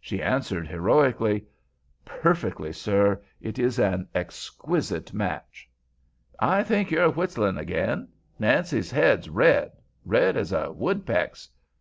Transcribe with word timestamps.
She 0.00 0.22
answered, 0.22 0.68
heroically: 0.68 1.46
"Perfectly, 2.04 2.72
sir. 2.72 3.20
It 3.40 3.58
is 3.58 3.80
an 3.80 4.06
exquisite 4.14 5.12
match." 5.12 5.68
"I 6.38 6.62
think 6.62 6.92
you're 6.92 7.10
whistlin' 7.10 7.58
again. 7.58 8.06
Nancy's 8.38 8.92
head's 8.92 9.28
red, 9.28 9.72
red 10.04 10.36
as 10.36 10.52
a 10.52 10.70
woodpeck's. 10.70 11.48